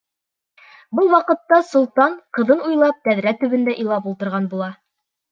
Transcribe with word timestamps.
Был 0.99 1.09
ваҡытта 1.15 1.59
солтан, 1.67 2.15
ҡыҙын 2.37 2.63
уйлап, 2.69 2.97
тәҙрә 3.09 3.33
төбөндә 3.43 3.75
илап 3.83 4.09
ултырған 4.13 4.49
була. 4.55 4.71